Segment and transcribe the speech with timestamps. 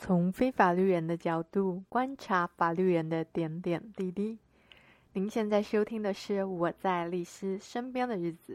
[0.00, 4.38] 从非法律人的角度观察法律人的点点滴滴。
[5.12, 8.54] 您现在收听的是《我在律师身边的日子》。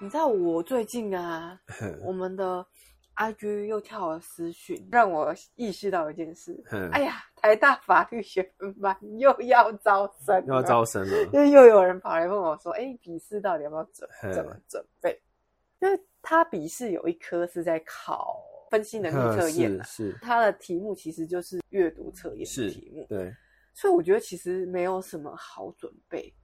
[0.00, 1.60] 你知道我最近啊，
[2.04, 2.66] 我们的。
[3.16, 6.62] IG 又跳了私讯，让我意识到一件事。
[6.92, 7.14] 哎呀，
[7.46, 11.22] 台大法律学分班又要招生，又要招生了。
[11.32, 14.08] 因为又有人跑来问我说：“哎，笔试到底要不要准？
[14.32, 15.20] 怎么准备？”
[15.80, 23.06] 因为他笔试有一科是在考分析能力测验， 是他的题目其实就是阅读测验的题目。
[23.08, 23.32] 对，
[23.74, 26.34] 所以我觉得其实没有什么好准备。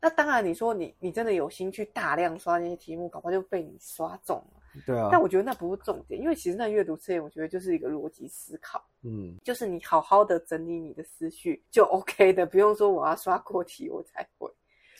[0.00, 4.61] 那当然，你说你你真的有心去大量刷那些题目，搞不好就被你刷中了。
[4.86, 14.50] 对啊，但我觉得那不是重点，因为其实那阅读测验，我觉得就是一个逻辑思考，嗯，就是你好好的整理你的思绪就 OK 的，不用说我要刷过题我才会。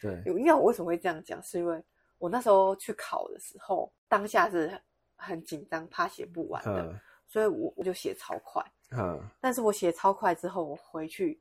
[0.01, 1.83] 对，因为我为什么会这样讲，是因为
[2.19, 4.79] 我那时候去考的时候，当下是
[5.17, 11.41] 很紧张，怕写不完的，嗯、所以我我就写超快，嗯，但是我写超快之后，我回去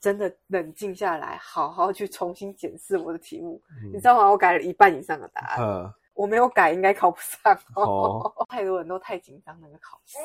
[0.00, 4.30] 真的冷静下来，好好去重新检视我的题目，嗯、你知道吗？
[4.30, 5.60] 我改了一半以上的答案。
[5.60, 8.32] 嗯我没有改，应该考不上哦。
[8.34, 8.48] Oh.
[8.48, 10.16] 太多人都太紧张那个考试，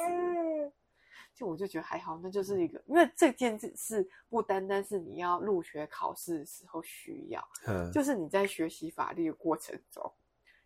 [1.36, 7.46] 就我就觉得还好，那就是一个，因为这件事不单单是你要入学考试的时候需要，
[7.92, 10.10] 就是你在学习法律的过程中，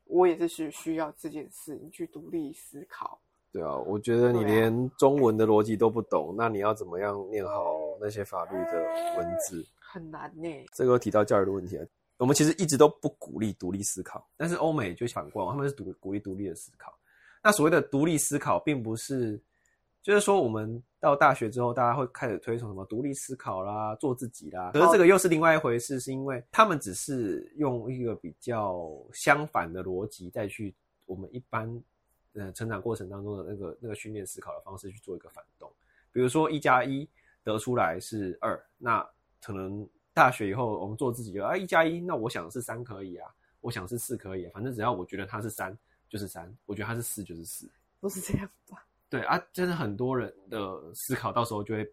[0.06, 3.20] 我也是需需要这件事，你去独立思考。
[3.52, 9.66] 对啊，我觉得你连中文的逻辑都不懂，那你要怎么样念好那些法律的文字？
[9.80, 10.66] 很难呢。
[10.73, 11.86] 这个提到教育的问题啊。
[12.18, 16.98] 我们其实一直都不鼓励独立思考，但是欧美就反过，他们是独鼓励独立的思考。
[17.44, 19.38] 那所谓的独立思考，并不是
[20.02, 24.72] 就是说我们到大学之后，大家会开始推崇什么独立思考啦、做自己啦。
[24.72, 30.74] 可是这个又是另外一回事，是因为他们只是用一个比较相反的逻辑，再去
[31.06, 31.70] 我们一般
[32.34, 35.70] 呃成长过程当中的那个那个训练思考的方式去做一个反动。
[36.14, 37.06] 比如说一加一
[37.44, 39.06] 得出来是二，那
[39.42, 39.86] 可能。
[40.16, 45.78] 大学以后，我们做自己啊，一加一，那我想是三可以啊，我想是四可以啊，反正只要我觉得它是三
[46.09, 48.86] 就是三，我觉得它是四就是四，不是这样吧？
[49.09, 51.86] 对啊，真的很多人的思考到时候就会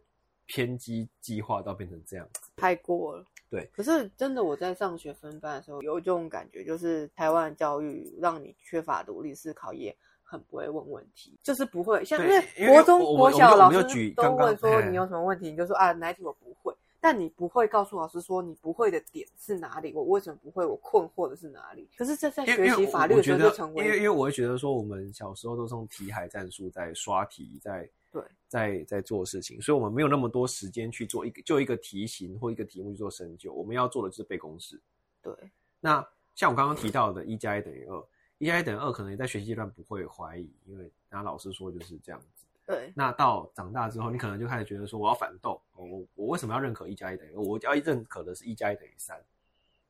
[0.46, 3.26] 偏激激化到变成这样子，太过了。
[3.50, 16.61] 对，可是真的我在上学分班的时候有一种感觉，就是台湾教育让你缺乏独立思考，也很不会问问题，就是不会像因为国中国小老师都问说你有什么问题，你就说啊哪题我不会。
[17.04, 21.88] 但你不会告诉老师说你不会的点是哪里，我为什么不会，我困惑的是哪里？
[21.96, 33.52] 可是这在学习法律的时候就成为，因为因为我会觉得说，我们小时候都是用题海战术在刷题，在对，在在做事情，所以我们没有那么多时间去做一个就一个题型或一个题目去做深究。
[33.52, 34.80] 我们要做的就是背公式。
[35.20, 35.34] 对，
[35.80, 38.06] 那像我刚刚提到的，一加一等于二，
[38.38, 42.41] 一加一等于二，可能你在学习阶段不会怀疑，因为那老师说就是这样子。
[42.64, 47.40] 对，那到长大之后，你可能就开始觉得说，我要反动，我我为什么要认可一加一等于二？
[47.40, 49.20] 我要认可的是一加一等于三，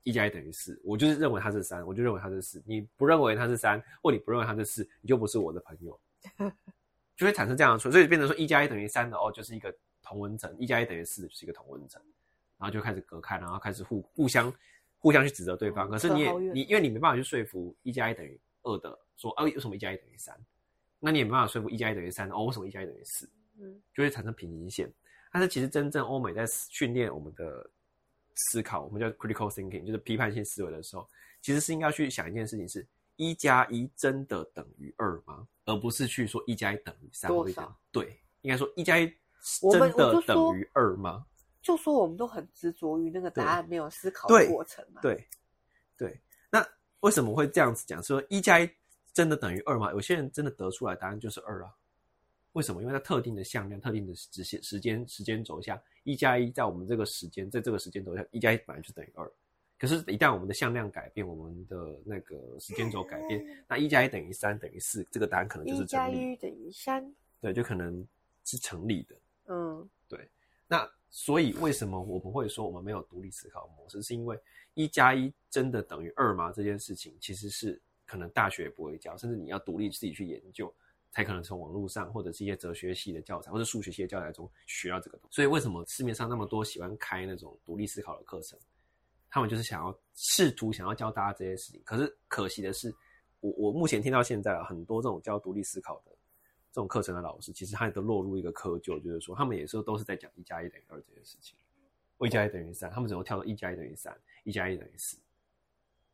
[0.02, 2.62] 一加一等于四，我就是认为它是三，我就认为它是四。
[2.64, 6.00] 你不认为它是三，或你不认为它是四，你就不是我的朋友，
[7.14, 9.72] 就会产生这样的错，所以变成说一加一等于三的哦，就是一个
[10.02, 12.00] 同温层；一加一等于四就是一个同温层，
[12.58, 14.52] 然后就开始隔开，然后开始互互相
[14.98, 15.90] 互相去指责对方。
[15.90, 20.34] 可是你也你因为你没办法去说服一加一等于二的说，啊为什么一加一等于三？
[21.04, 22.44] 那你也没办法说服一加一等于三哦？
[22.44, 23.28] 为什么一加一等于四？
[23.58, 24.88] 嗯，就会产生平行线。
[25.32, 27.68] 但是其实真正欧美在训练我们的
[28.36, 31.04] 思考，我们叫 critical thinking，就是批判性思维的时候，
[31.40, 32.86] 其实是应该去想一件事情：是
[33.16, 35.44] 一加一真的等于二吗？
[35.64, 37.28] 而不是去说一加一等于三。
[37.28, 37.76] 多少？
[37.90, 39.12] 对，应该说一加一
[39.72, 41.26] 真的等于二吗？
[41.62, 45.00] 就说我们都很执着于那个答案，没有思考的过程嘛。
[45.02, 45.14] 对
[45.96, 46.20] 对，对。
[46.48, 46.64] 那
[47.00, 48.00] 为什么会这样子讲？
[48.02, 48.70] 说一加一。
[49.12, 49.92] 真的等于二吗？
[49.92, 51.74] 有些人真的得出来答案就是二啊？
[52.52, 52.82] 为什么？
[52.82, 59.30] 因为在特定的向量、特定的直线时间时间轴下，一加一在我们这个时间，在这个时间轴下，一加一本来就等于二。
[59.78, 66.12] 可是，一旦我们的向量改变，我们的那个时间轴改变， 那一加一等于三等于四，这个答案可能就是成立。
[66.12, 68.06] 一加一等于三，对，就可能
[68.44, 69.16] 是成立的。
[69.46, 70.28] 嗯，对。
[70.68, 74.02] 那所以为什么我们会说我们没有独立思考模式？
[74.02, 74.38] 是因为
[74.74, 76.52] 一加一真的等于二吗？
[76.52, 77.80] 这件事情其实是。
[78.12, 80.70] 可能大学也不会教，甚至你要独立自己去研究，
[81.10, 85.34] 才可能从网络上或者是一些哲学系的教材或者数学系的教材中学到这个东西。
[85.34, 88.58] 所以为什么市面上那么多喜欢开那种独立思考的课程？
[89.30, 91.80] 他们就是想要试图想要教大家这些事情。
[91.86, 92.94] 可是可惜的是，
[93.40, 96.12] 我我目前听到现在啊，很多这种教独立思考的
[96.70, 101.56] 这种课程的老师，其实他也都落入一个窠臼，就是说他们也是都是在讲一加一等于二这件事情。
[102.20, 105.16] 一加一等于三，他们只能跳到一加一等于三，一加一等于四。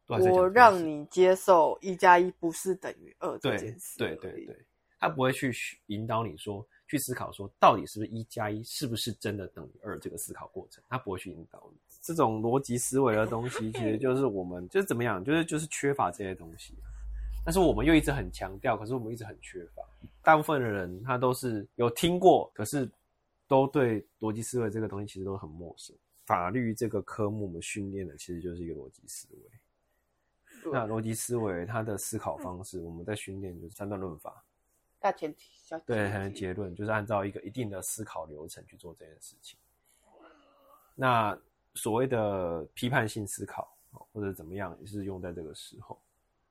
[0.08, 3.98] 我让你接受一加一不是等于二这件事。
[3.98, 4.66] 对对对对，
[4.98, 5.52] 他不会去
[5.86, 11.78] 引导你说，去思考说，到底是不是一加一是不是真的等于二这个思考过程，他不会去引导你。
[12.00, 16.74] 这种逻辑思维的东西，其实 就是我们就是怎么样，就是就是缺乏这些东西。
[17.44, 19.82] 但是我们又一直很强调，可是我们一直很缺乏。
[20.22, 22.90] 大部分的人他都是有听过，可是
[23.46, 25.94] 都对逻辑思维这个东西其实都很陌生。
[26.24, 29.50] 法律这个科目我们训练的其实就是一个逻辑思维。
[30.64, 34.44] 那逻辑思维，它的思考方式，我们在训练就是三段论法，
[34.98, 39.58] 大前提，小对，还有结论，就是按照一个一定的思考流程去做这件事情。
[40.94, 41.38] 那
[41.74, 43.72] 所谓的批判性思考，
[44.12, 45.98] 或者怎么样，也是用在这个时候。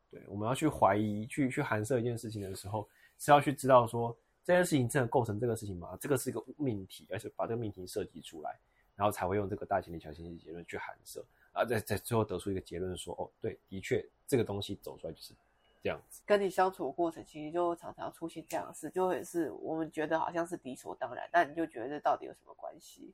[0.09, 2.87] 对，我们要去怀疑、去去涵摄一件事情的时候，
[3.19, 5.97] 是要去知道说这件事情真的构成这个事情吗？
[5.99, 8.57] 这个是一个命题，而且把这个命题设计出来，
[8.95, 11.25] 然后才会用这个大前提、小前提结论去涵摄。
[11.57, 15.33] 啊，在在最后得出一个结论说，哦，对，的确，这个东西走出来就是
[15.81, 16.21] 这样子。
[16.23, 23.11] 跟你相处的过程，其实就常常出现这样的事，就会是我们觉得好像是理所当然，但你就觉得这到底有什么关系？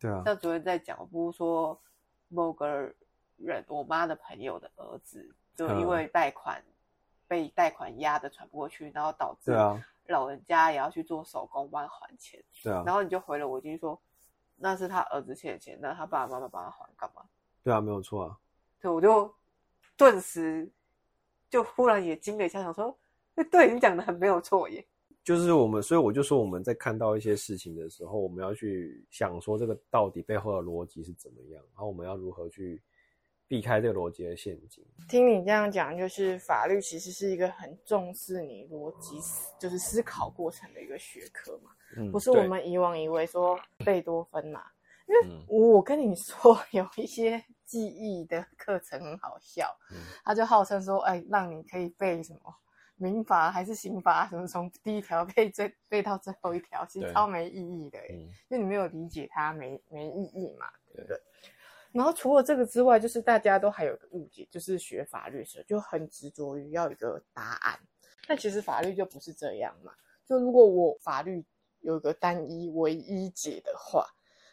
[0.00, 0.22] 对啊。
[0.24, 1.80] 像昨天在讲，不是说
[2.28, 2.92] 某个
[3.36, 6.60] 人，我妈的朋友的儿子，就因为贷款
[7.28, 12.42] 被贷款压的喘不过去，然后导致啊老人家也要去做手工帮他还钱。
[12.64, 12.82] 对啊。
[12.84, 14.00] 然后你就回了我一句说，
[14.56, 17.22] 那是他儿子欠的钱，那他爸爸妈妈帮他还干嘛？
[17.66, 18.38] 对啊，没有错啊。
[18.80, 19.28] 对，我就
[19.96, 20.70] 顿时
[21.50, 22.96] 就忽然也惊了一下，想说，
[23.50, 24.86] 对你讲的很没有错耶。
[25.24, 32.80] 就是我们，所以我就说我们在看到一些事情的时候，我们要去想说这个到底背后的逻辑是怎么样，然后我们要如何去
[33.48, 34.84] 避开这个逻辑的陷阱。
[35.08, 39.16] 听你这样讲，就是法律其实是一个很重视你逻辑，
[39.58, 44.62] 就是思考过程的一个学科嘛，嗯，不是我们以往以为说贝多芬嘛。
[45.08, 52.54] 因为我跟你说， 有一些记忆的课程很好笑，嗯、他就号称说，哎，让你可以背什么
[52.94, 61.20] 民法还是刑法，什么从第一条背最背到最后一条，其实超没意义的，嗯、因为你没有理解它，没没意义嘛，对不对？
[61.92, 67.78] 然后除了这个之外，就是大家都还有个误解，就是学法律时就很执着于要一个答案，
[68.28, 69.92] 但其实法律就不是这样嘛。
[70.24, 71.44] 就如果我法律
[71.80, 74.06] 有一个单一唯一解的话。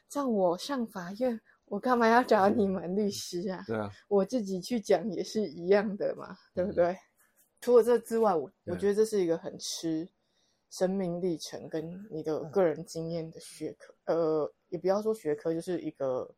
[0.10, 3.64] 像我上法院，我干嘛要找你们律师啊？
[3.66, 6.92] 对啊，我自己去讲也是一样的嘛，对不对？
[6.92, 6.98] 嗯、
[7.62, 10.08] 除了这之外，我我觉得这是一个很吃
[10.70, 16.30] 生命历程跟你的个人经验的学科，呃，也不要说学科，就是一个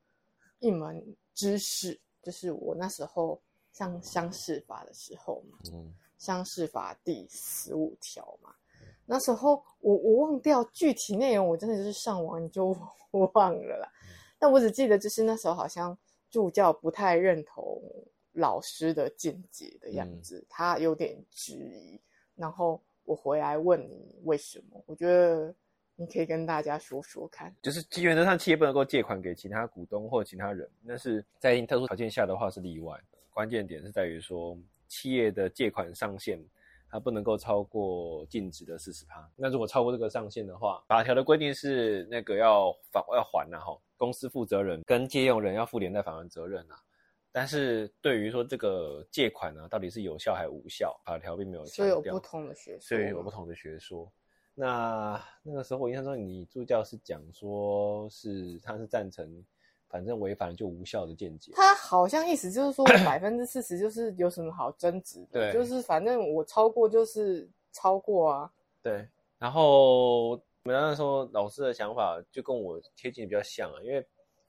[0.60, 2.00] 一门知识。
[2.22, 3.40] 就是我那时候
[3.72, 8.54] 上相事法的时候嘛，嗯，相事法第十五条嘛。
[9.06, 12.76] 那时候我我忘掉具体内容，我真的就是上网你就
[13.34, 13.88] 忘了啦。
[14.38, 15.98] 但我只记得就是那时候好像
[16.30, 17.82] 助教不太认同
[18.34, 22.00] 老师的见解的样子，嗯、他有点质疑。
[22.36, 24.84] 然后我回来问你为什么？
[24.86, 25.54] 我觉得
[25.96, 27.56] 你可以跟大家说说看。
[27.62, 33.00] 就是原则上企业不能够借款给其他股东或其他人，但是在特殊条件下的话是例外。
[33.34, 34.58] 关键点是在于说
[34.88, 36.44] 企业的借款上限。
[36.88, 39.30] 它不能够超过净值的四十趴。
[39.36, 46.76] 那如果超过这个上限的话，法条的规定是那个要返要还呐，哈，公司负责人跟借用人要负连带返还责任呐。
[47.32, 51.66] 但是对于说这个借款呢，到底是有效还是无效，法条并没有。
[51.66, 54.12] 所以有不同的学说，所以有不同的学说。
[54.54, 59.44] 那那个时候我印象中，你助教是讲说是他是赞成。
[59.88, 68.52] 反正违反了就无效的见解，他好像意思就是说 百分之四十就是有什么好争执的，对，就是反正我超过就是超过啊。
[68.82, 74.04] 对，然后我们那时候老师的想法就跟我贴近比较像啊，因为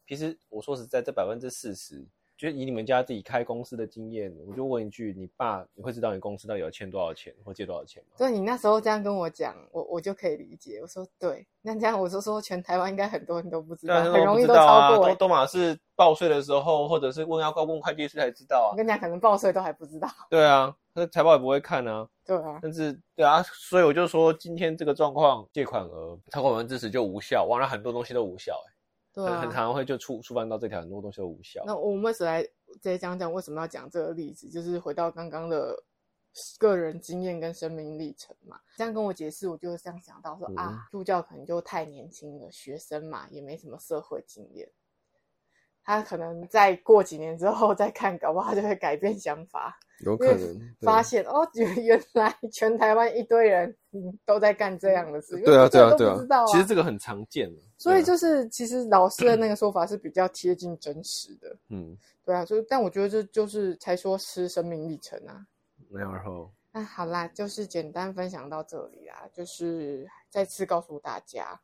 [0.09, 2.07] 其实我说实在，这百分之四十。
[2.39, 8.17] 就以你们家自己开公司的经验，我就问一句：你爸你会知道你公司到底要欠多少钱或借多少钱吗？
[8.19, 10.79] 对，你那时候这样跟我讲，我我就可以理解。
[10.81, 15.15] 我说对，那这样我就说全台湾应该很多人都不知道，很容易都超过。
[15.15, 18.73] 都马是报税的时候，或者是问要高问会计师才知道啊。
[18.73, 20.09] 我跟你讲，可能报税都还不知道。
[20.31, 22.09] 对啊，那财报也不会看啊。
[22.27, 28.77] 对啊，但是对啊，所以我就说今天这个状况，借款额超过百分之十就无效，完了很多东西都无效哎、欸。
[29.15, 31.63] 对、啊，很常会就触触犯到这条，很多东西都无效。
[31.65, 32.47] 那我们为什么来
[32.83, 34.49] 再讲讲为什么要讲这个例子？
[34.51, 35.75] 就是回到刚刚的
[36.59, 38.61] 个人经验跟生命历程嘛。
[38.77, 44.69] 这样跟我解释，我就这样想到说、嗯、啊，助教可能就太年轻了，学生嘛，也没什么社会经验。
[45.83, 49.79] 他可能再过几年之后再看，搞不好他就会改变想法。
[50.01, 53.75] 有可能发现哦，原 原来全台湾一堆人
[54.25, 55.41] 都在干这样的事。
[55.41, 57.51] 对啊，对啊，对啊，其实这个很常见。
[57.79, 61.57] 所以就是，其实老师的那个说法是比较贴近真实的。
[61.69, 65.47] 嗯，对啊，所以但我觉得这就是才说师生命历程啊。
[65.91, 69.29] 然后，那好啦，就是简单分享到这里啦。
[69.33, 71.59] 就是再次告诉大家，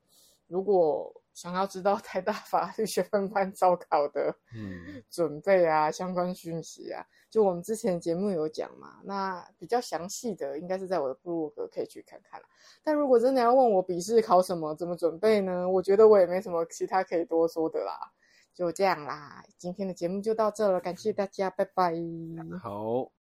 [0.46, 12.40] 如果想要知道台大法律学分班招考的嗯 准备啊相关讯息啊，就我们之前节目有讲嘛，那比较详细的应该是在我的部落格可以去看看。
[12.82, 15.68] 但如果真的要问我笔试考什么，怎么准备呢？
[15.68, 17.98] 我觉得我也没什么其他可以多说的啦，
[18.52, 19.42] 就这样啦。
[19.56, 21.94] 今天的节目就到这了，感谢大家，拜拜。
[22.62, 23.21] 好。